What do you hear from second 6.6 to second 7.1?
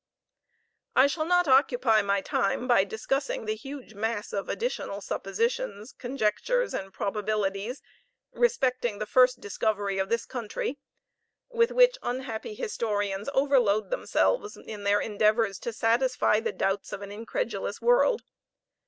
and